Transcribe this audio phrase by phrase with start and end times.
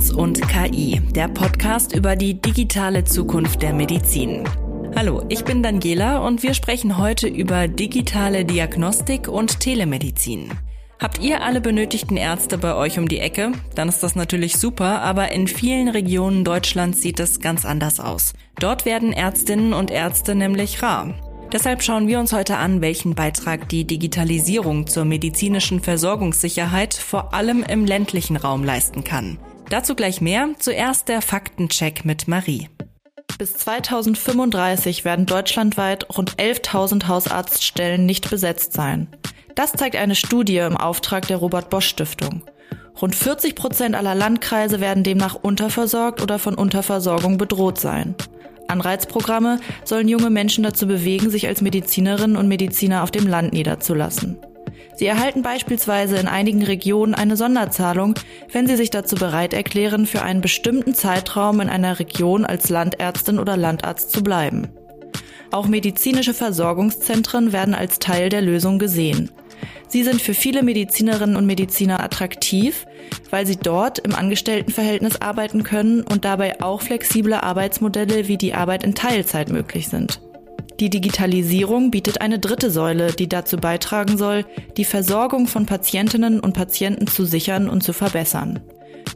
[0.00, 4.44] Arzt und KI, der Podcast über die digitale Zukunft der Medizin.
[4.96, 10.52] Hallo, ich bin Daniela und wir sprechen heute über digitale Diagnostik und Telemedizin.
[10.98, 13.52] Habt ihr alle benötigten Ärzte bei euch um die Ecke?
[13.74, 18.32] Dann ist das natürlich super, aber in vielen Regionen Deutschlands sieht es ganz anders aus.
[18.58, 21.12] Dort werden Ärztinnen und Ärzte nämlich rar.
[21.52, 27.62] Deshalb schauen wir uns heute an, welchen Beitrag die Digitalisierung zur medizinischen Versorgungssicherheit vor allem
[27.64, 29.38] im ländlichen Raum leisten kann.
[29.70, 30.48] Dazu gleich mehr.
[30.58, 32.68] Zuerst der Faktencheck mit Marie.
[33.38, 39.06] Bis 2035 werden deutschlandweit rund 11.000 Hausarztstellen nicht besetzt sein.
[39.54, 42.42] Das zeigt eine Studie im Auftrag der Robert Bosch Stiftung.
[43.00, 48.16] Rund 40 Prozent aller Landkreise werden demnach unterversorgt oder von Unterversorgung bedroht sein.
[48.66, 54.36] Anreizprogramme sollen junge Menschen dazu bewegen, sich als Medizinerinnen und Mediziner auf dem Land niederzulassen.
[54.96, 58.14] Sie erhalten beispielsweise in einigen Regionen eine Sonderzahlung,
[58.52, 63.38] wenn sie sich dazu bereit erklären, für einen bestimmten Zeitraum in einer Region als Landärztin
[63.38, 64.68] oder Landarzt zu bleiben.
[65.50, 69.30] Auch medizinische Versorgungszentren werden als Teil der Lösung gesehen.
[69.88, 72.86] Sie sind für viele Medizinerinnen und Mediziner attraktiv,
[73.30, 78.84] weil sie dort im Angestelltenverhältnis arbeiten können und dabei auch flexible Arbeitsmodelle wie die Arbeit
[78.84, 80.20] in Teilzeit möglich sind.
[80.80, 84.46] Die Digitalisierung bietet eine dritte Säule, die dazu beitragen soll,
[84.78, 88.60] die Versorgung von Patientinnen und Patienten zu sichern und zu verbessern.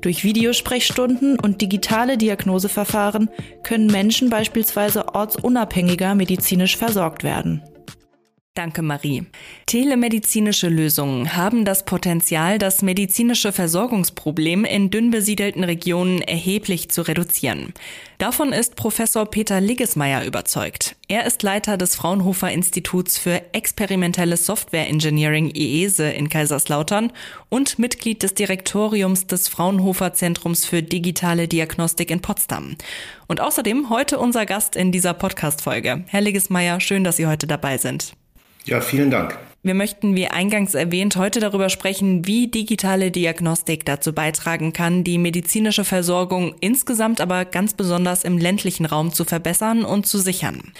[0.03, 3.31] Durch Videosprechstunden und digitale Diagnoseverfahren
[3.63, 7.63] können Menschen beispielsweise ortsunabhängiger medizinisch versorgt werden.
[8.57, 9.25] Danke, Marie.
[9.67, 17.75] Telemedizinische Lösungen haben das Potenzial, das medizinische Versorgungsproblem in dünn besiedelten Regionen erheblich zu reduzieren.
[18.19, 20.95] Davon ist Professor Peter Liggesmeier überzeugt.
[21.09, 27.11] Er ist Leiter des Fraunhofer Instituts für experimentelles Software Engineering IESE in Kaiserslautern
[27.49, 32.77] und Mitglied des Direktoriums des Fraunhofer Zentrums für digitale Diagnostik in Potsdam.
[33.27, 36.05] Und außerdem heute unser Gast in dieser Podcast-Folge.
[36.07, 38.15] Herr Liggesmeier, schön, dass Sie heute dabei sind.
[38.65, 39.39] Ja, vielen Dank.
[39.63, 45.17] Wir möchten, wie eingangs erwähnt, heute darüber sprechen, wie digitale Diagnostik dazu beitragen kann, die
[45.17, 50.75] medizinische Versorgung insgesamt, aber ganz besonders im ländlichen Raum zu verbessern und zu sichern.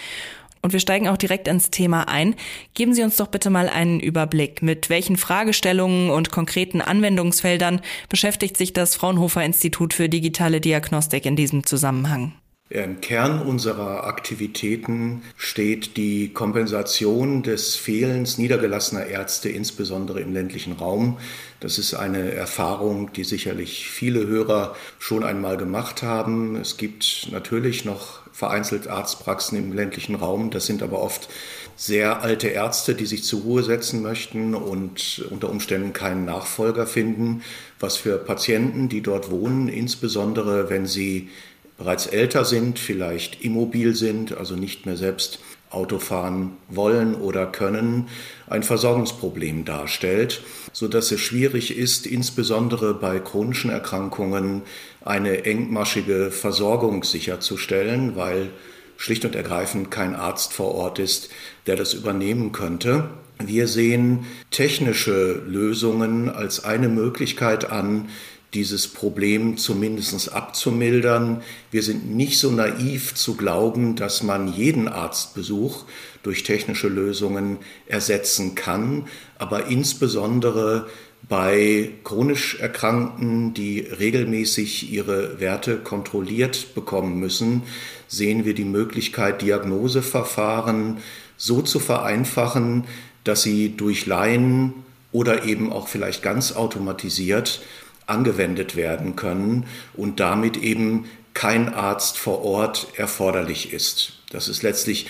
[0.61, 2.35] Und wir steigen auch direkt ins Thema ein.
[2.73, 4.61] Geben Sie uns doch bitte mal einen Überblick.
[4.63, 11.35] Mit welchen Fragestellungen und konkreten Anwendungsfeldern beschäftigt sich das Fraunhofer Institut für digitale Diagnostik in
[11.35, 12.33] diesem Zusammenhang?
[12.71, 21.19] Im Kern unserer Aktivitäten steht die Kompensation des Fehlens niedergelassener Ärzte, insbesondere im ländlichen Raum.
[21.59, 26.55] Das ist eine Erfahrung, die sicherlich viele Hörer schon einmal gemacht haben.
[26.55, 30.49] Es gibt natürlich noch vereinzelt Arztpraxen im ländlichen Raum.
[30.49, 31.29] Das sind aber oft
[31.75, 37.43] sehr alte Ärzte, die sich zur Ruhe setzen möchten und unter Umständen keinen Nachfolger finden,
[37.79, 41.29] was für Patienten, die dort wohnen, insbesondere wenn sie
[41.77, 48.07] bereits älter sind, vielleicht immobil sind, also nicht mehr selbst Auto fahren wollen oder können,
[48.47, 50.41] ein Versorgungsproblem darstellt,
[50.71, 54.61] so dass es schwierig ist, insbesondere bei chronischen Erkrankungen
[55.03, 58.49] eine engmaschige Versorgung sicherzustellen, weil
[58.97, 61.29] schlicht und ergreifend kein Arzt vor Ort ist,
[61.67, 63.09] der das übernehmen könnte.
[63.43, 68.07] Wir sehen technische Lösungen als eine Möglichkeit an,
[68.55, 71.43] dieses Problem zumindest abzumildern.
[71.71, 75.83] Wir sind nicht so naiv zu glauben, dass man jeden Arztbesuch
[76.23, 79.07] durch technische Lösungen ersetzen kann,
[79.37, 80.87] aber insbesondere
[81.27, 87.63] bei chronisch Erkrankten, die regelmäßig ihre Werte kontrolliert bekommen müssen,
[88.07, 90.97] sehen wir die Möglichkeit, Diagnoseverfahren
[91.37, 92.85] so zu vereinfachen,
[93.23, 94.73] dass sie durch Laien
[95.11, 97.61] oder eben auch vielleicht ganz automatisiert
[98.07, 104.19] angewendet werden können und damit eben kein Arzt vor Ort erforderlich ist.
[104.31, 105.07] Das ist letztlich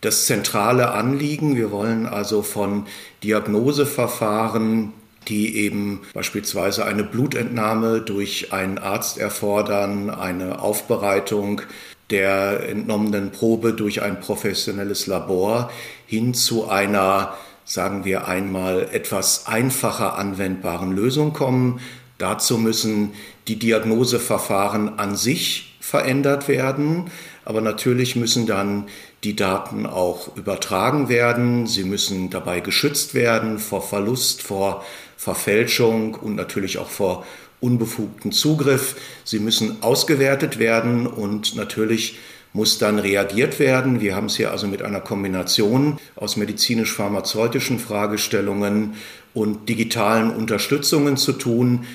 [0.00, 1.56] das zentrale Anliegen.
[1.56, 2.86] Wir wollen also von
[3.22, 4.92] Diagnoseverfahren,
[5.28, 11.62] die eben beispielsweise eine Blutentnahme durch einen Arzt erfordern, eine Aufbereitung
[12.10, 15.70] der entnommenen Probe durch ein professionelles Labor
[16.06, 17.34] hin zu einer,
[17.64, 21.80] sagen wir einmal, etwas einfacher anwendbaren Lösung kommen,
[22.18, 23.12] Dazu müssen
[23.46, 27.10] die Diagnoseverfahren an sich verändert werden,
[27.44, 28.88] aber natürlich müssen dann
[29.24, 31.66] die Daten auch übertragen werden.
[31.66, 34.84] Sie müssen dabei geschützt werden vor Verlust, vor
[35.16, 37.24] Verfälschung und natürlich auch vor
[37.60, 38.96] unbefugten Zugriff.
[39.24, 42.18] Sie müssen ausgewertet werden und natürlich
[42.52, 44.00] muss dann reagiert werden.
[44.00, 48.94] Wir haben es hier also mit einer Kombination aus medizinisch-pharmazeutischen Fragestellungen
[49.34, 51.86] und digitalen Unterstützungen zu tun,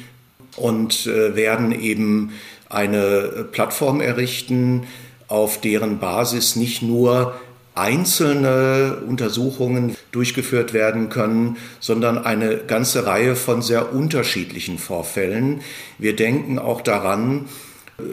[0.56, 2.34] und äh, werden eben
[2.70, 4.84] eine Plattform errichten,
[5.28, 7.34] auf deren Basis nicht nur
[7.76, 15.62] einzelne Untersuchungen durchgeführt werden können, sondern eine ganze Reihe von sehr unterschiedlichen Vorfällen.
[15.98, 17.46] Wir denken auch daran,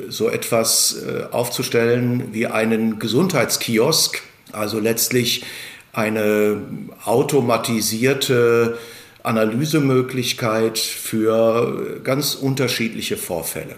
[0.09, 4.23] so etwas äh, aufzustellen wie einen Gesundheitskiosk,
[4.53, 5.45] also letztlich
[5.93, 6.61] eine
[7.05, 8.79] automatisierte
[9.23, 13.77] Analysemöglichkeit für ganz unterschiedliche Vorfälle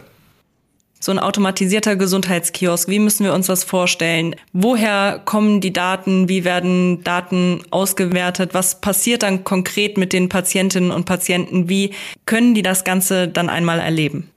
[1.05, 4.37] so ein automatisierter Gesundheitskiosk, wie müssen wir uns das vorstellen?
[4.53, 6.29] Woher kommen die Daten?
[6.29, 8.55] Wie werden Daten ausgewertet?
[8.55, 11.69] Was passiert dann konkret mit den Patientinnen und Patienten?
[11.69, 11.93] Wie
[12.25, 14.31] können die das Ganze dann einmal erleben?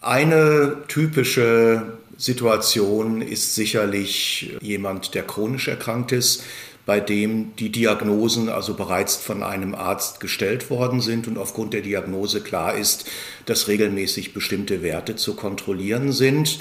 [0.00, 6.42] Eine typische Situation ist sicherlich jemand, der chronisch erkrankt ist,
[6.86, 11.82] bei dem die Diagnosen also bereits von einem Arzt gestellt worden sind und aufgrund der
[11.82, 13.06] Diagnose klar ist,
[13.44, 16.60] dass regelmäßig bestimmte Werte zu kontrollieren sind.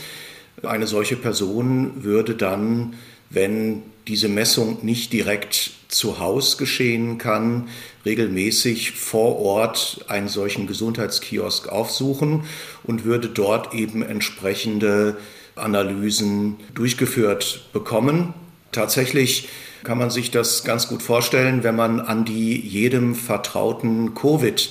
[0.63, 2.95] Eine solche Person würde dann,
[3.29, 7.69] wenn diese Messung nicht direkt zu Hause geschehen kann,
[8.03, 12.45] regelmäßig vor Ort einen solchen Gesundheitskiosk aufsuchen
[12.83, 15.17] und würde dort eben entsprechende
[15.55, 18.33] Analysen durchgeführt bekommen.
[18.71, 19.47] Tatsächlich
[19.85, 24.69] kann man sich das ganz gut vorstellen, wenn man an die jedem vertrauten Covid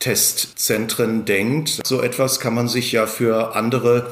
[0.00, 1.80] Testzentren denkt.
[1.86, 4.10] So etwas kann man sich ja für andere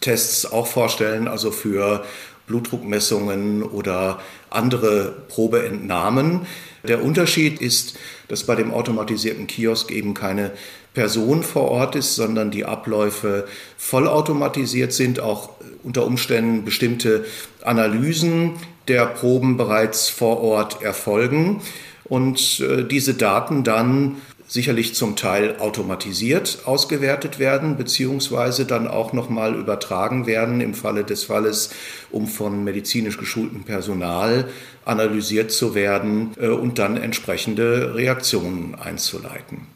[0.00, 2.04] Tests auch vorstellen, also für
[2.46, 4.20] Blutdruckmessungen oder
[4.50, 6.46] andere Probeentnahmen.
[6.86, 7.96] Der Unterschied ist,
[8.28, 10.52] dass bei dem automatisierten Kiosk eben keine
[10.94, 13.46] Person vor Ort ist, sondern die Abläufe
[13.76, 15.50] vollautomatisiert sind, auch
[15.82, 17.26] unter Umständen bestimmte
[17.62, 18.54] Analysen
[18.88, 21.60] der Proben bereits vor Ort erfolgen
[22.04, 24.16] und äh, diese Daten dann
[24.48, 31.24] sicherlich zum Teil automatisiert ausgewertet werden, beziehungsweise dann auch nochmal übertragen werden im Falle des
[31.24, 31.70] Falles,
[32.10, 34.48] um von medizinisch geschultem Personal
[34.84, 39.75] analysiert zu werden äh, und dann entsprechende Reaktionen einzuleiten.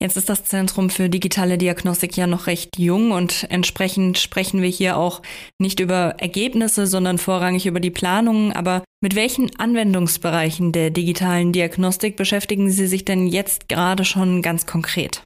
[0.00, 4.68] Jetzt ist das Zentrum für digitale Diagnostik ja noch recht jung und entsprechend sprechen wir
[4.68, 5.22] hier auch
[5.58, 8.52] nicht über Ergebnisse, sondern vorrangig über die Planungen.
[8.52, 14.66] Aber mit welchen Anwendungsbereichen der digitalen Diagnostik beschäftigen Sie sich denn jetzt gerade schon ganz
[14.66, 15.24] konkret?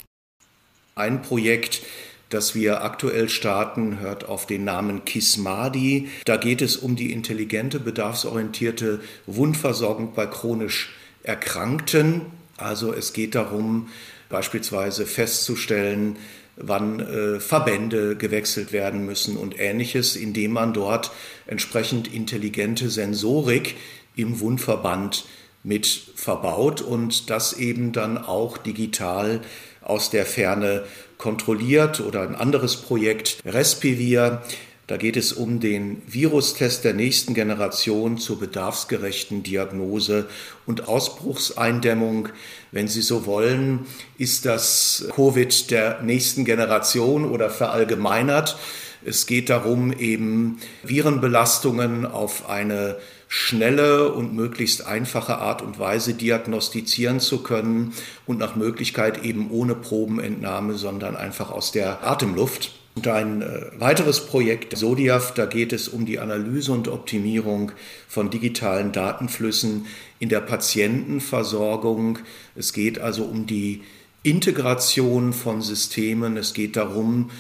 [0.94, 1.82] Ein Projekt,
[2.30, 6.08] das wir aktuell starten, hört auf den Namen Kismadi.
[6.24, 10.94] Da geht es um die intelligente, bedarfsorientierte Wundversorgung bei chronisch
[11.24, 12.22] Erkrankten.
[12.56, 13.88] Also es geht darum,
[14.32, 16.16] beispielsweise festzustellen,
[16.56, 21.12] wann äh, Verbände gewechselt werden müssen und ähnliches, indem man dort
[21.46, 23.76] entsprechend intelligente Sensorik
[24.16, 25.24] im Wundverband
[25.62, 25.86] mit
[26.16, 29.40] verbaut und das eben dann auch digital
[29.80, 30.84] aus der Ferne
[31.18, 34.42] kontrolliert oder ein anderes Projekt Respivir
[34.88, 40.28] da geht es um den Virustest der nächsten Generation zur bedarfsgerechten Diagnose
[40.66, 42.30] und Ausbruchseindämmung.
[42.72, 43.86] Wenn Sie so wollen,
[44.18, 48.58] ist das Covid der nächsten Generation oder verallgemeinert.
[49.04, 52.96] Es geht darum, eben Virenbelastungen auf eine
[53.28, 57.94] schnelle und möglichst einfache Art und Weise diagnostizieren zu können
[58.26, 62.81] und nach Möglichkeit eben ohne Probenentnahme, sondern einfach aus der Atemluft.
[62.94, 67.72] Und ein äh, weiteres Projekt, Sodiaf, da geht es um die Analyse und Optimierung
[68.06, 69.86] von digitalen Datenflüssen
[70.18, 72.18] in der Patientenversorgung.
[72.54, 73.82] Es geht also um die
[74.22, 76.36] Integration von Systemen.
[76.36, 77.30] Es geht darum,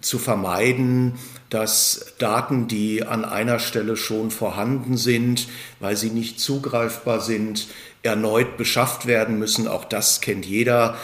[0.00, 1.14] zu vermeiden,
[1.48, 5.48] dass Daten, die an einer Stelle schon vorhanden sind,
[5.80, 7.66] weil sie nicht zugreifbar sind,
[8.02, 9.66] erneut beschafft werden müssen.
[9.66, 10.96] Auch das kennt jeder.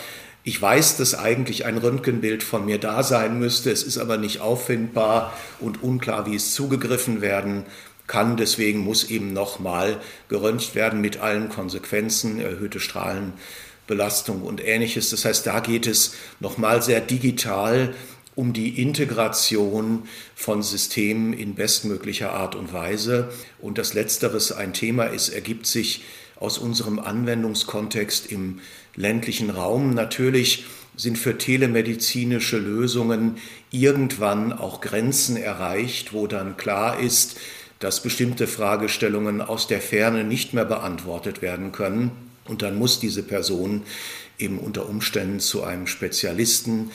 [0.48, 4.40] Ich weiß, dass eigentlich ein Röntgenbild von mir da sein müsste, es ist aber nicht
[4.40, 7.64] auffindbar und unklar, wie es zugegriffen werden
[8.06, 8.36] kann.
[8.36, 15.10] Deswegen muss eben nochmal geröntgt werden mit allen Konsequenzen, erhöhte Strahlenbelastung und ähnliches.
[15.10, 17.92] Das heißt, da geht es nochmal sehr digital
[18.36, 23.30] um die Integration von Systemen in bestmöglicher Art und Weise.
[23.58, 26.04] Und das Letzteres ein Thema ist, ergibt sich
[26.38, 28.60] aus unserem Anwendungskontext im
[28.94, 29.94] ländlichen Raum.
[29.94, 30.66] Natürlich
[30.96, 33.36] sind für telemedizinische Lösungen
[33.70, 37.36] irgendwann auch Grenzen erreicht, wo dann klar ist,
[37.78, 42.10] dass bestimmte Fragestellungen aus der Ferne nicht mehr beantwortet werden können.
[42.46, 43.82] Und dann muss diese Person
[44.38, 46.90] eben unter Umständen zu einem Spezialisten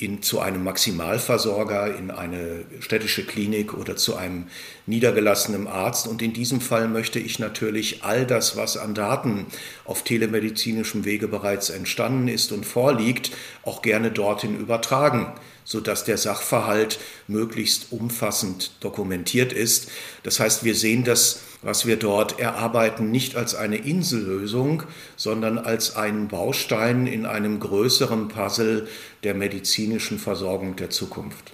[0.00, 4.46] in, zu einem Maximalversorger, in eine städtische Klinik oder zu einem
[4.86, 6.08] niedergelassenen Arzt.
[6.08, 9.46] Und in diesem Fall möchte ich natürlich all das, was an Daten
[9.84, 13.30] auf telemedizinischem Wege bereits entstanden ist und vorliegt,
[13.62, 19.88] auch gerne dorthin übertragen sodass der Sachverhalt möglichst umfassend dokumentiert ist.
[20.24, 24.84] Das heißt, wir sehen das, was wir dort erarbeiten, nicht als eine Insellösung,
[25.16, 28.88] sondern als einen Baustein in einem größeren Puzzle
[29.22, 31.52] der medizinischen Versorgung der Zukunft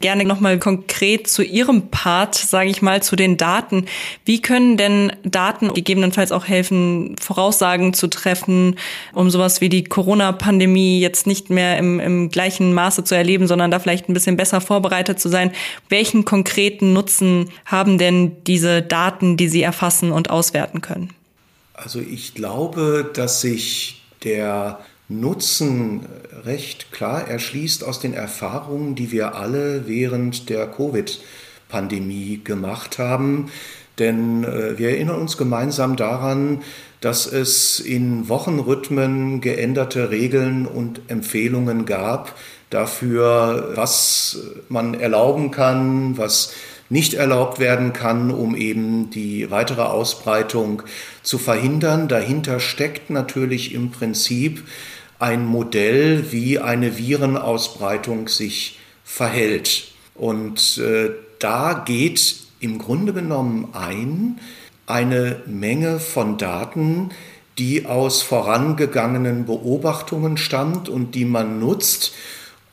[0.00, 3.86] gerne nochmal konkret zu Ihrem Part, sage ich mal, zu den Daten.
[4.24, 8.76] Wie können denn Daten gegebenenfalls auch helfen, Voraussagen zu treffen,
[9.14, 13.70] um sowas wie die Corona-Pandemie jetzt nicht mehr im, im gleichen Maße zu erleben, sondern
[13.70, 15.52] da vielleicht ein bisschen besser vorbereitet zu sein?
[15.88, 21.14] Welchen konkreten Nutzen haben denn diese Daten, die Sie erfassen und auswerten können?
[21.72, 26.06] Also ich glaube, dass sich der Nutzen
[26.44, 33.50] recht klar erschließt aus den Erfahrungen, die wir alle während der Covid-Pandemie gemacht haben.
[33.98, 36.62] Denn äh, wir erinnern uns gemeinsam daran,
[37.00, 42.34] dass es in Wochenrhythmen geänderte Regeln und Empfehlungen gab
[42.70, 46.52] dafür, was man erlauben kann, was
[46.88, 50.82] nicht erlaubt werden kann, um eben die weitere Ausbreitung
[51.22, 52.08] zu verhindern.
[52.08, 54.64] Dahinter steckt natürlich im Prinzip
[55.18, 59.88] ein Modell, wie eine Virenausbreitung sich verhält.
[60.14, 64.38] Und äh, da geht im Grunde genommen ein
[64.86, 67.10] eine Menge von Daten,
[67.58, 72.12] die aus vorangegangenen Beobachtungen stammt und die man nutzt,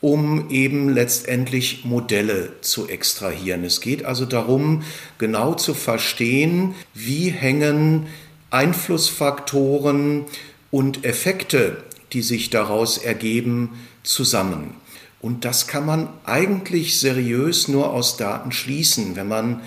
[0.02, 3.64] um eben letztendlich Modelle zu extrahieren.
[3.64, 4.82] Es geht also darum,
[5.16, 8.08] genau zu verstehen, wie hängen
[8.50, 10.26] Einflussfaktoren
[10.70, 11.78] und Effekte
[12.12, 13.70] die sich daraus ergeben,
[14.02, 14.74] zusammen.
[15.20, 19.16] Und das kann man eigentlich seriös nur aus Daten schließen.
[19.16, 19.60] Wenn man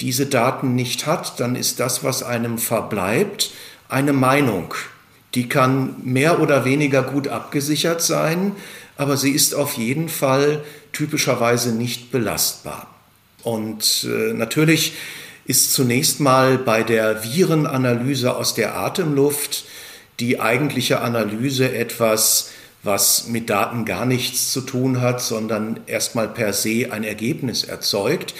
[0.00, 3.50] diese Daten nicht hat, dann ist das, was einem verbleibt,
[3.88, 4.74] eine Meinung.
[5.34, 8.52] Die kann mehr oder weniger gut abgesichert sein,
[8.96, 10.62] aber sie ist auf jeden Fall
[10.92, 12.88] typischerweise nicht belastbar.
[13.42, 14.94] Und äh, natürlich
[15.44, 19.64] ist zunächst mal bei der Virenanalyse aus der Atemluft
[20.18, 22.50] die eigentliche Analyse etwas,
[22.82, 28.34] was mit Daten gar nichts zu tun hat, sondern erstmal per se ein Ergebnis erzeugt.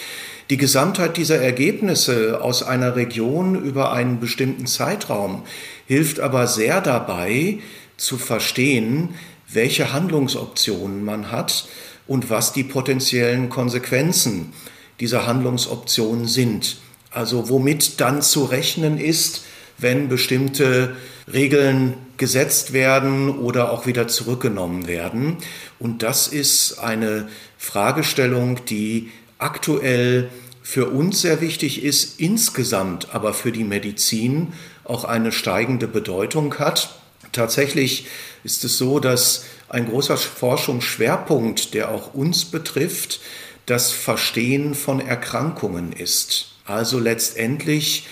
[0.49, 5.43] Die Gesamtheit dieser Ergebnisse aus einer Region über einen bestimmten Zeitraum
[5.87, 7.59] hilft aber sehr dabei
[7.97, 9.15] zu verstehen,
[9.49, 11.69] welche Handlungsoptionen man hat
[12.07, 14.53] und was die potenziellen Konsequenzen
[15.01, 16.79] dieser Handlungsoptionen sind.
[17.11, 19.45] Also womit dann zu rechnen ist,
[19.79, 20.97] wenn bestimmte
[21.33, 25.37] Regeln gesetzt werden oder auch wieder zurückgenommen werden.
[25.79, 30.29] Und das ist eine Fragestellung, die aktuell
[30.63, 34.53] für uns sehr wichtig ist, insgesamt aber für die Medizin
[34.85, 36.99] auch eine steigende Bedeutung hat.
[37.33, 38.07] Tatsächlich
[38.45, 43.21] ist es so, dass ein großer Forschungsschwerpunkt, der auch uns betrifft,
[43.67, 46.53] das Verstehen von Erkrankungen ist.
[46.65, 48.07] Also letztendlich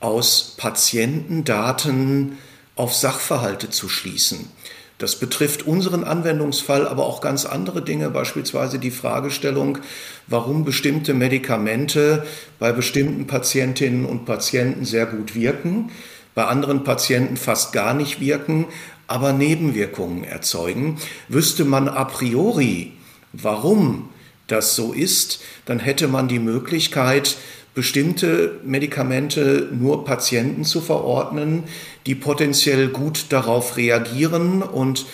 [0.00, 2.38] aus Patientendaten
[2.76, 4.50] auf Sachverhalte zu schließen.
[4.98, 9.78] Das betrifft unseren Anwendungsfall, aber auch ganz andere Dinge, beispielsweise die Fragestellung,
[10.26, 12.26] warum bestimmte Medikamente
[12.58, 15.90] bei bestimmten Patientinnen und Patienten sehr gut wirken,
[16.38, 18.66] bei anderen Patienten fast gar nicht wirken,
[19.08, 20.98] aber Nebenwirkungen erzeugen.
[21.26, 22.92] Wüsste man a priori,
[23.32, 24.10] warum
[24.46, 27.38] das so ist, dann hätte man die Möglichkeit,
[27.74, 31.64] bestimmte Medikamente nur Patienten zu verordnen,
[32.06, 35.06] die potenziell gut darauf reagieren und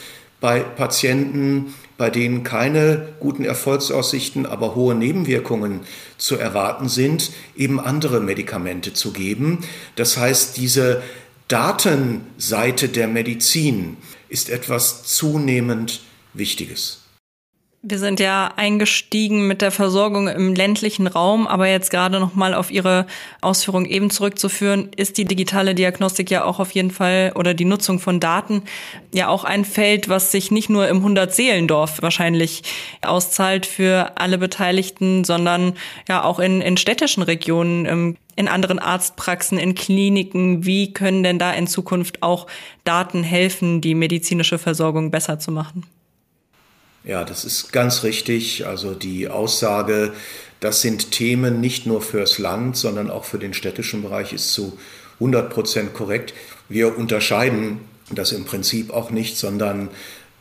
[0.43, 5.81] bei Patienten, bei denen keine guten Erfolgsaussichten, aber hohe Nebenwirkungen
[6.19, 9.61] zu erwarten sind, eben andere Medikamente zu geben.
[9.97, 11.03] Das heißt, diese
[11.49, 13.97] Datenseite der Medizin
[14.29, 16.01] ist etwas zunehmend
[16.33, 17.04] Wichtiges.
[17.87, 22.55] Wir sind ja eingestiegen mit der Versorgung im ländlichen Raum, aber jetzt gerade noch mal
[22.55, 23.07] auf Ihre
[23.43, 27.99] Ausführung eben zurückzuführen, ist die digitale Diagnostik ja auch auf jeden Fall oder die Nutzung
[27.99, 28.63] von Daten
[29.13, 32.63] ja auch ein Feld, was sich nicht nur im 100-Seelendorf wahrscheinlich
[33.03, 35.75] auszahlt für alle Beteiligten, sondern
[36.09, 40.65] ja auch in, in städtischen Regionen, in anderen Arztpraxen, in Kliniken.
[40.65, 42.47] Wie können denn da in Zukunft auch
[42.85, 45.85] Daten helfen, die medizinische Versorgung besser zu machen?
[47.05, 48.67] Ja, das ist ganz richtig.
[48.67, 50.15] Also die Aussage,
[50.61, 54.79] das sind Themen nicht nur fürs Land, sondern auch für den städtischen Bereich ist zu
[55.15, 56.33] 100 Prozent korrekt.
[56.71, 57.81] Wir unterscheiden
[58.11, 59.91] das im Prinzip auch nicht, sondern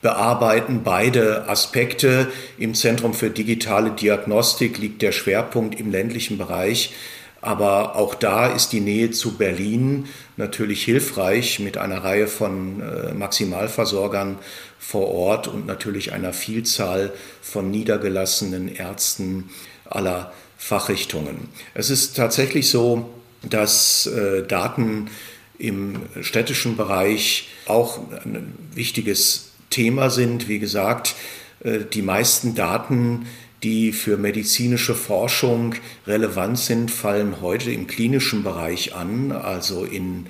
[0.01, 2.31] bearbeiten beide Aspekte.
[2.57, 6.93] Im Zentrum für digitale Diagnostik liegt der Schwerpunkt im ländlichen Bereich.
[7.41, 10.05] Aber auch da ist die Nähe zu Berlin
[10.37, 14.37] natürlich hilfreich mit einer Reihe von äh, Maximalversorgern
[14.85, 19.49] vor Ort und natürlich einer Vielzahl von niedergelassenen Ärzten
[19.85, 21.49] aller Fachrichtungen.
[21.73, 23.09] Es ist tatsächlich so,
[23.41, 25.09] dass äh, Daten
[25.57, 30.49] im städtischen Bereich auch ein wichtiges Thema sind.
[30.49, 31.15] Wie gesagt,
[31.63, 33.25] äh, die meisten Daten,
[33.63, 35.75] die für medizinische Forschung
[36.05, 40.27] relevant sind, fallen heute im klinischen Bereich an, also in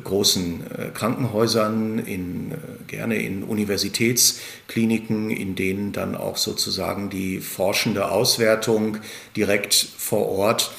[0.00, 2.54] großen äh, Krankenhäusern, in, äh,
[2.86, 8.98] gerne in Universitätskliniken, in denen dann auch sozusagen die forschende Auswertung
[9.36, 10.72] direkt vor Ort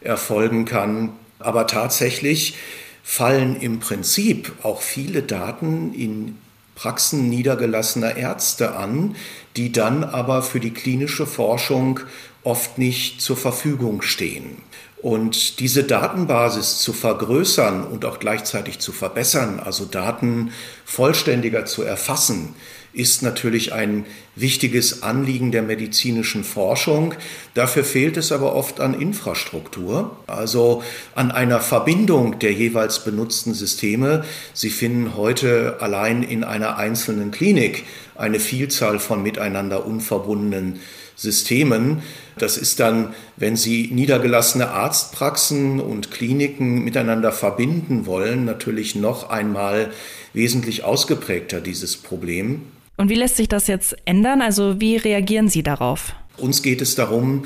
[0.00, 1.12] erfolgen kann.
[1.38, 2.56] Aber tatsächlich
[3.02, 6.36] fallen im Prinzip auch viele Daten in
[6.74, 9.16] Praxen niedergelassener Ärzte an,
[9.56, 12.00] die dann aber für die klinische Forschung
[12.44, 14.58] oft nicht zur Verfügung stehen.
[15.00, 20.52] Und diese Datenbasis zu vergrößern und auch gleichzeitig zu verbessern, also Daten
[20.84, 22.56] vollständiger zu erfassen,
[22.92, 24.06] ist natürlich ein
[24.40, 27.14] wichtiges Anliegen der medizinischen Forschung.
[27.54, 30.82] Dafür fehlt es aber oft an Infrastruktur, also
[31.14, 34.24] an einer Verbindung der jeweils benutzten Systeme.
[34.54, 40.80] Sie finden heute allein in einer einzelnen Klinik eine Vielzahl von miteinander unverbundenen
[41.18, 42.02] Systemen.
[42.38, 49.90] Das ist dann, wenn Sie niedergelassene Arztpraxen und Kliniken miteinander verbinden wollen, natürlich noch einmal
[50.32, 52.62] wesentlich ausgeprägter dieses Problem.
[52.98, 54.42] Und wie lässt sich das jetzt ändern?
[54.42, 56.14] Also wie reagieren Sie darauf?
[56.36, 57.44] Uns geht es darum,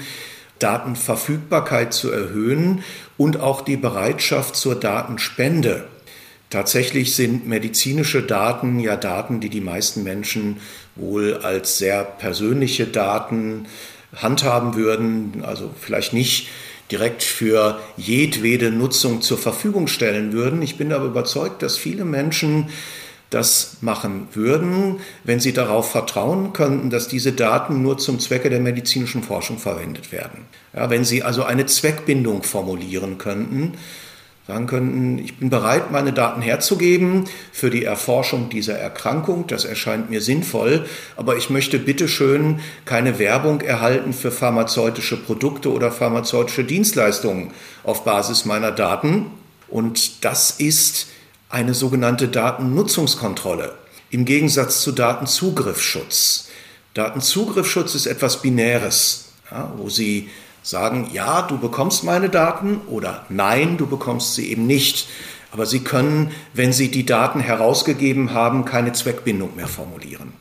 [0.59, 2.83] Datenverfügbarkeit zu erhöhen
[3.19, 5.87] und auch die Bereitschaft zur Datenspende.
[6.49, 10.57] Tatsächlich sind medizinische Daten ja Daten, die die meisten Menschen
[10.97, 13.67] wohl als sehr persönliche Daten
[14.17, 16.49] handhaben würden, also vielleicht nicht
[16.91, 20.63] direkt für jedwede Nutzung zur Verfügung stellen würden.
[20.63, 22.69] Ich bin aber überzeugt, dass viele Menschen
[23.33, 28.61] das machen würden, wenn sie darauf vertrauen könnten, dass diese Daten nur zum Zwecke der
[28.61, 30.47] medizinischen Forschung verwendet werden.
[30.75, 33.73] Ja, wenn sie also eine Zweckbindung formulieren könnten,
[34.47, 40.11] sagen könnten, ich bin bereit, meine Daten herzugeben für die Erforschung dieser Erkrankung, das erscheint
[40.11, 40.85] mir sinnvoll,
[41.17, 47.53] aber ich möchte bitteschön keine Werbung erhalten für pharmazeutische Produkte oder pharmazeutische Dienstleistungen
[47.85, 49.27] auf Basis meiner Daten.
[49.69, 51.07] Und das ist
[51.53, 53.75] eine sogenannte Datennutzungskontrolle
[54.11, 56.49] im Gegensatz zu Datenzugriffsschutz.
[56.95, 60.31] Datenzugriffsschutz ist etwas Binäres, ja, wo Sie
[60.63, 65.09] sagen, ja, du bekommst meine Daten oder nein, du bekommst sie eben nicht.
[65.51, 70.33] Aber Sie können, wenn Sie die Daten herausgegeben haben, keine Zweckbindung mehr formulieren.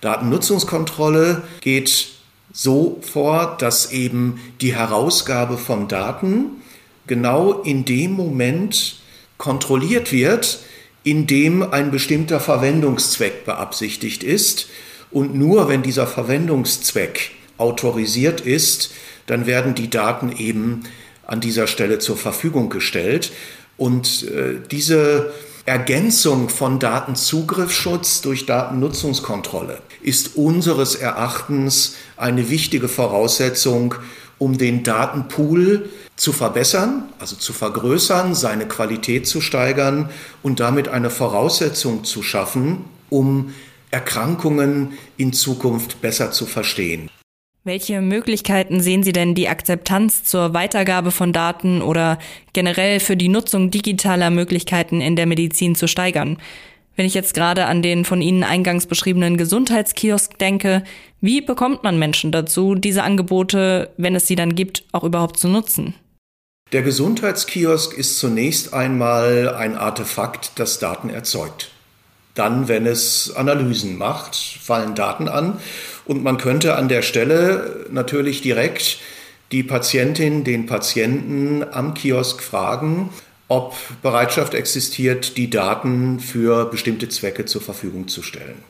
[0.00, 2.08] Datennutzungskontrolle geht
[2.52, 6.62] so vor, dass eben die Herausgabe von Daten
[7.06, 9.03] genau in dem Moment
[9.38, 10.60] kontrolliert wird,
[11.02, 14.68] in dem ein bestimmter Verwendungszweck beabsichtigt ist.
[15.10, 18.90] Und nur wenn dieser Verwendungszweck autorisiert ist,
[19.26, 20.84] dann werden die Daten eben
[21.26, 23.32] an dieser Stelle zur Verfügung gestellt.
[23.76, 25.32] Und äh, diese
[25.66, 33.94] Ergänzung von Datenzugriffsschutz durch Datennutzungskontrolle ist unseres Erachtens eine wichtige Voraussetzung,
[34.38, 40.10] um den Datenpool zu verbessern, also zu vergrößern, seine Qualität zu steigern
[40.42, 43.54] und damit eine Voraussetzung zu schaffen, um
[43.90, 47.08] Erkrankungen in Zukunft besser zu verstehen.
[47.66, 52.18] Welche Möglichkeiten sehen Sie denn, die Akzeptanz zur Weitergabe von Daten oder
[52.52, 56.36] generell für die Nutzung digitaler Möglichkeiten in der Medizin zu steigern?
[56.96, 60.84] Wenn ich jetzt gerade an den von Ihnen eingangs beschriebenen Gesundheitskiosk denke,
[61.20, 65.48] wie bekommt man Menschen dazu, diese Angebote, wenn es sie dann gibt, auch überhaupt zu
[65.48, 65.94] nutzen?
[66.72, 71.70] Der Gesundheitskiosk ist zunächst einmal ein Artefakt, das Daten erzeugt.
[72.34, 75.58] Dann, wenn es Analysen macht, fallen Daten an
[76.04, 78.98] und man könnte an der Stelle natürlich direkt
[79.52, 83.10] die Patientin, den Patienten am Kiosk fragen,
[83.48, 88.62] ob Bereitschaft existiert, die Daten für bestimmte Zwecke zur Verfügung zu stellen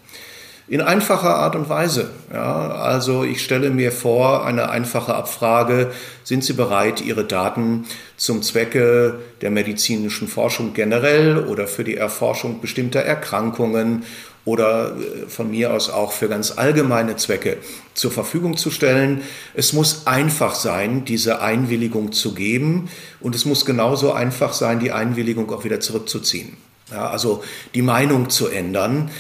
[0.66, 2.10] in einfacher Art und Weise.
[2.32, 7.84] Ja, also ich stelle mir vor, eine einfache Abfrage, sind Sie bereit, Ihre Daten
[8.16, 14.04] zum Zwecke der medizinischen Forschung generell oder für die Erforschung bestimmter Erkrankungen
[14.44, 17.59] oder äh, von mir aus auch für ganz allgemeine Zwecke
[17.94, 19.22] zur Verfügung zu stellen.
[19.54, 22.88] Es muss einfach sein, diese Einwilligung zu geben
[23.20, 26.57] und es muss genauso einfach sein, die Einwilligung auch wieder zurückzuziehen.
[26.90, 27.42] Ja, also
[27.74, 29.11] die Meinung zu ändern.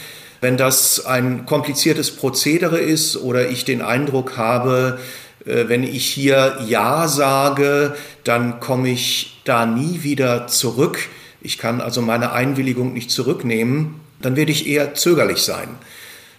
[0.40, 4.98] Wenn das ein kompliziertes Prozedere ist oder ich den Eindruck habe,
[5.46, 10.98] äh, wenn ich hier Ja sage, dann komme ich da nie wieder zurück.
[11.40, 14.03] Ich kann also meine Einwilligung nicht zurücknehmen.
[14.24, 15.68] Dann werde ich eher zögerlich sein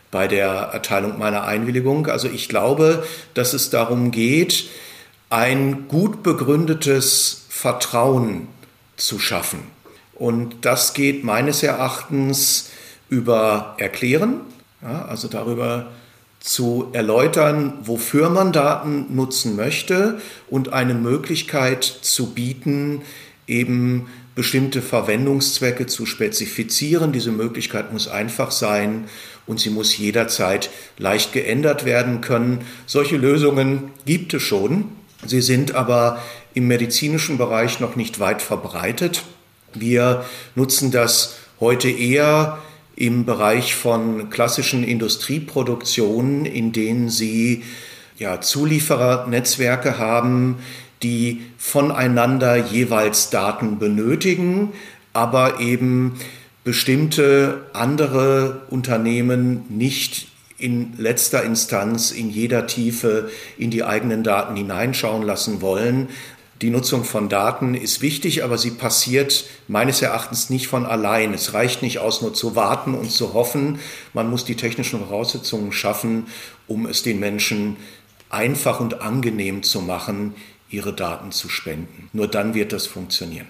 [0.10, 2.08] bei der Erteilung meiner Einwilligung.
[2.08, 4.70] Also ich glaube, dass es darum geht,
[5.30, 8.48] ein gut begründetes Vertrauen
[8.98, 9.60] zu schaffen.
[10.16, 12.72] Und das geht meines Erachtens
[13.10, 14.42] über Erklären,
[14.82, 15.92] ja, also darüber
[16.40, 20.20] zu erläutern, wofür man Daten nutzen möchte
[20.50, 23.04] und eine Möglichkeit zu bieten,
[23.48, 27.12] eben bestimmte Verwendungszwecke zu spezifizieren.
[27.12, 29.06] Diese Möglichkeit muss einfach sein
[29.48, 32.66] und sie muss jederzeit leicht geändert werden können.
[32.86, 34.90] Solche Lösungen gibt es schon.
[35.26, 36.22] Sie sind aber
[36.54, 39.24] im medizinischen Bereich noch nicht weit verbreitet.
[39.74, 42.60] Wir nutzen das heute eher
[42.96, 47.64] im Bereich von klassischen Industrieproduktionen, in denen sie
[48.18, 50.58] ja, Zulieferernetzwerke haben,
[51.04, 54.72] die voneinander jeweils Daten benötigen,
[55.14, 56.14] aber eben
[56.64, 60.28] bestimmte andere Unternehmen nicht
[60.58, 66.08] in letzter Instanz in jeder Tiefe in die eigenen Daten hineinschauen lassen wollen,
[66.62, 71.34] die Nutzung von Daten ist wichtig, aber sie passiert meines Erachtens nicht von allein.
[71.34, 73.80] Es reicht nicht aus, nur zu warten und zu hoffen.
[74.14, 76.28] Man muss die technischen Voraussetzungen schaffen,
[76.68, 77.76] um es den Menschen
[78.30, 80.34] einfach und angenehm zu machen,
[80.70, 82.10] ihre Daten zu spenden.
[82.14, 83.48] Nur dann wird das funktionieren.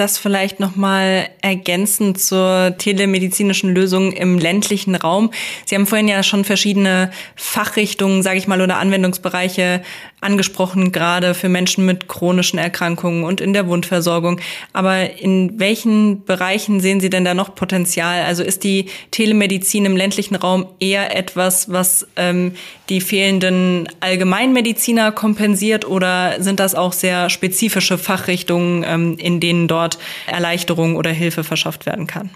[0.00, 5.30] Das vielleicht nochmal ergänzend zur telemedizinischen Lösung im ländlichen Raum.
[5.66, 9.82] Sie haben vorhin ja schon verschiedene Fachrichtungen, sage ich mal, oder Anwendungsbereiche
[10.22, 14.40] angesprochen, gerade für Menschen mit chronischen Erkrankungen und in der Wundversorgung.
[14.72, 18.22] Aber in welchen Bereichen sehen Sie denn da noch Potenzial?
[18.24, 22.52] Also ist die Telemedizin im ländlichen Raum eher etwas, was ähm,
[22.88, 29.89] die fehlenden Allgemeinmediziner kompensiert oder sind das auch sehr spezifische Fachrichtungen, ähm, in denen dort
[30.26, 32.30] Erleichterung oder Hilfe verschafft werden kann?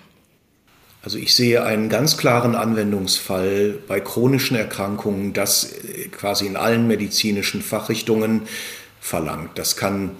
[1.02, 6.86] Also ich sehe einen ganz klaren Anwendungsfall bei chronischen Erkrankungen, das äh, quasi in allen
[6.86, 8.42] medizinischen Fachrichtungen
[9.00, 9.58] verlangt.
[9.58, 10.12] Das kann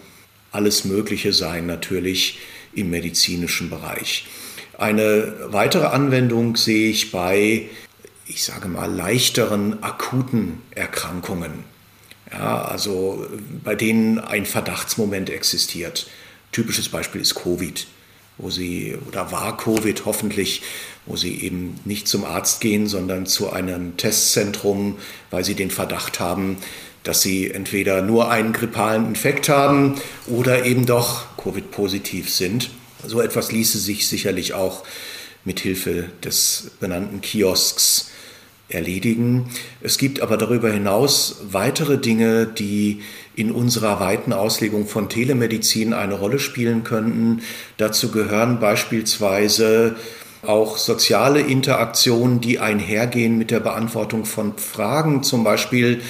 [0.53, 2.39] alles Mögliche sein, natürlich
[2.75, 4.27] im medizinischen Bereich.
[4.77, 7.69] Eine weitere Anwendung sehe ich bei,
[8.27, 11.65] ich sage mal, leichteren akuten Erkrankungen.
[12.31, 13.27] Ja, also
[13.63, 16.09] bei denen ein Verdachtsmoment existiert.
[16.55, 17.87] Typisches Beispiel ist Covid
[18.37, 20.63] wo sie, oder war Covid hoffentlich,
[21.07, 24.99] wo sie eben nicht zum Arzt gehen, sondern zu einem Testzentrum,
[25.31, 26.57] weil sie den Verdacht haben,
[27.05, 32.71] dass sie entweder nur einen grippalen Infekt haben oder eben doch Covid-positiv sind.
[33.07, 34.85] So etwas ließe sich sicherlich auch
[35.45, 38.11] mit Hilfe des benannten Kiosks
[38.69, 39.51] erledigen.
[39.81, 43.03] Es gibt aber darüber hinaus weitere Dinge, die
[43.37, 47.43] in unserer weiten Auslegung von Telemedizin eine Rolle spielen könnten.
[47.77, 49.97] Dazu gehören beispielsweise
[50.43, 56.03] auch soziale Interaktionen, die einhergehen mit der Beantwortung von Fragen, zum Beispiel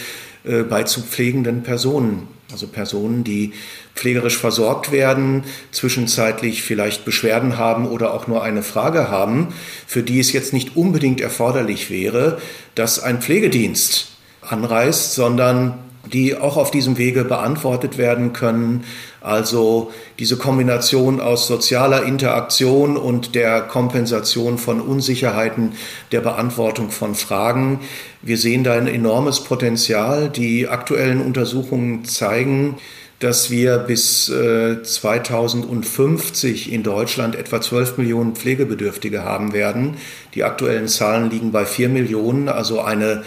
[0.45, 2.34] äh, bei zu pflegenden Personen.
[2.55, 3.53] Also Personen, die
[3.97, 9.49] pflegerisch versorgt werden, zwischenzeitlich vielleicht Beschwerden haben oder auch nur eine Frage haben,
[9.89, 12.41] für die es jetzt nicht unbedingt erforderlich wäre,
[12.77, 15.81] dass ein Pflegedienst anreist, sondern
[16.13, 18.85] die auch auf diesem Wege beantwortet werden können.
[19.21, 25.73] Also diese Kombination aus sozialer Interaktion und der Kompensation von Unsicherheiten,
[26.13, 27.81] der Beantwortung von Fragen.
[28.23, 30.29] Wir sehen da ein enormes Potenzial.
[30.29, 32.77] Die aktuellen Untersuchungen zeigen,
[33.21, 39.97] dass wir bis 2050 äh, in Deutschland etwa 12 Millionen Pflegebedürftige haben werden.
[40.35, 43.23] Die aktuellen Zahlen liegen bei 4 Millionen, also eine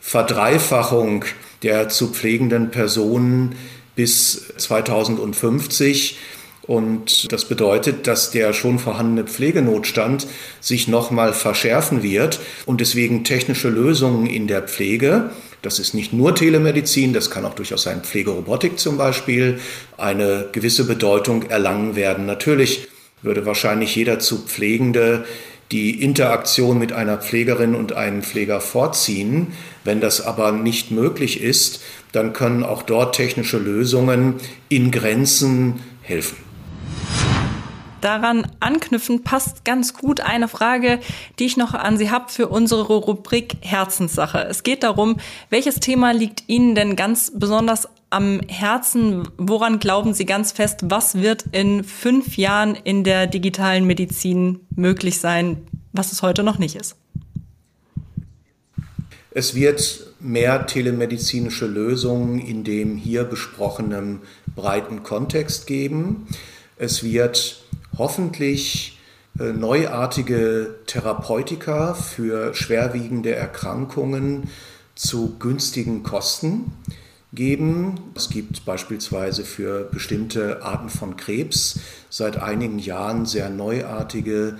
[0.00, 1.24] Verdreifachung
[1.62, 3.54] der zu pflegenden Personen
[3.94, 6.18] bis 2050.
[6.66, 10.26] Und das bedeutet, dass der schon vorhandene Pflegenotstand
[10.60, 15.30] sich nochmal verschärfen wird und deswegen technische Lösungen in der Pflege,
[15.62, 19.60] das ist nicht nur Telemedizin, das kann auch durchaus sein Pflegerobotik zum Beispiel,
[19.96, 22.26] eine gewisse Bedeutung erlangen werden.
[22.26, 22.88] Natürlich
[23.22, 25.24] würde wahrscheinlich jeder zu Pflegende
[25.72, 29.48] die Interaktion mit einer Pflegerin und einem Pfleger vorziehen.
[29.84, 34.34] Wenn das aber nicht möglich ist, dann können auch dort technische Lösungen
[34.68, 36.36] in Grenzen helfen.
[38.00, 41.00] Daran anknüpfen passt ganz gut eine Frage,
[41.38, 44.38] die ich noch an Sie habe für unsere Rubrik Herzenssache.
[44.48, 45.16] Es geht darum,
[45.50, 49.28] welches Thema liegt Ihnen denn ganz besonders am Herzen?
[49.38, 55.18] Woran glauben Sie ganz fest, was wird in fünf Jahren in der digitalen Medizin möglich
[55.20, 55.66] sein?
[55.96, 56.96] was es heute noch nicht ist.
[59.30, 64.20] Es wird mehr telemedizinische Lösungen in dem hier besprochenen
[64.54, 66.26] breiten Kontext geben.
[66.78, 67.62] Es wird
[67.98, 68.98] hoffentlich
[69.38, 74.50] äh, neuartige Therapeutika für schwerwiegende Erkrankungen
[74.94, 77.05] zu günstigen Kosten geben.
[78.14, 84.56] Es gibt beispielsweise für bestimmte Arten von Krebs seit einigen Jahren sehr neuartige,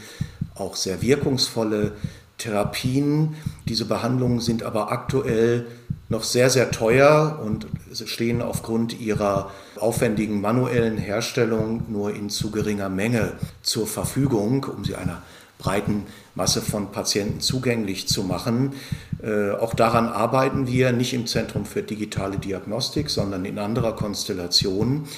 [0.55, 1.93] auch sehr wirkungsvolle
[2.37, 3.35] Therapien.
[3.67, 5.67] Diese Behandlungen sind aber aktuell
[6.09, 12.89] noch sehr, sehr teuer und stehen aufgrund ihrer aufwendigen manuellen Herstellung nur in zu geringer
[12.89, 15.23] Menge zur Verfügung, um sie einer
[15.59, 18.75] breiten Masse von Patienten zugänglich zu machen.
[19.23, 25.09] Äh, auch daran arbeiten wir nicht im Zentrum für digitale Diagnostik, sondern in anderer Konstellation.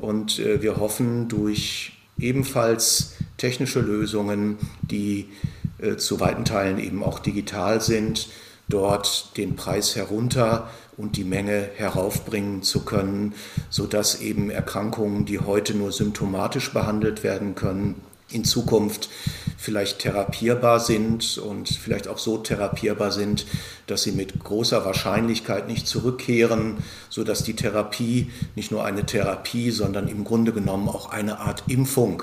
[0.00, 5.28] Und äh, wir hoffen durch ebenfalls technische Lösungen, die
[5.78, 8.28] äh, zu weiten Teilen eben auch digital sind,
[8.68, 13.34] dort den Preis herunter und die Menge heraufbringen zu können,
[13.70, 19.08] sodass eben Erkrankungen, die heute nur symptomatisch behandelt werden können, in Zukunft
[19.56, 23.46] vielleicht therapierbar sind und vielleicht auch so therapierbar sind,
[23.86, 26.76] dass sie mit großer Wahrscheinlichkeit nicht zurückkehren,
[27.08, 32.22] sodass die Therapie nicht nur eine Therapie, sondern im Grunde genommen auch eine Art Impfung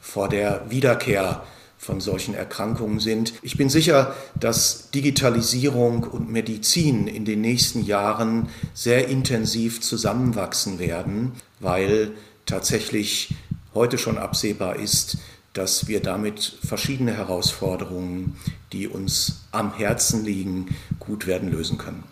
[0.00, 1.42] vor der Wiederkehr
[1.88, 3.32] von solchen Erkrankungen sind.
[3.40, 11.32] Ich bin sicher, dass Digitalisierung und Medizin in den nächsten Jahren sehr intensiv zusammenwachsen werden,
[11.60, 12.10] weil
[12.44, 13.34] tatsächlich
[13.72, 15.16] heute schon absehbar ist,
[15.54, 18.36] dass wir damit verschiedene Herausforderungen,
[18.74, 22.04] die uns am Herzen liegen, gut werden lösen können.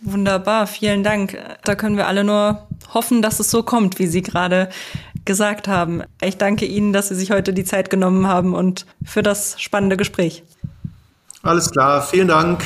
[0.00, 1.36] Wunderbar, vielen Dank.
[1.64, 4.70] Da können wir alle nur hoffen, dass es so kommt, wie Sie gerade
[5.24, 6.02] gesagt haben.
[6.22, 9.96] Ich danke Ihnen, dass Sie sich heute die Zeit genommen haben und für das spannende
[9.96, 10.42] Gespräch.
[11.42, 12.62] Alles klar, vielen Dank.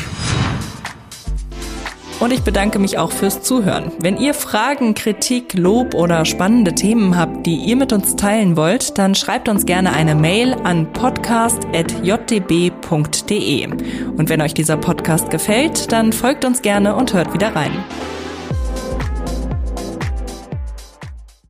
[2.20, 3.92] Und ich bedanke mich auch fürs Zuhören.
[4.00, 8.98] Wenn ihr Fragen, Kritik, Lob oder spannende Themen habt, die ihr mit uns teilen wollt,
[8.98, 13.68] dann schreibt uns gerne eine Mail an podcast.jdb.de.
[14.16, 17.72] Und wenn euch dieser Podcast gefällt, dann folgt uns gerne und hört wieder rein.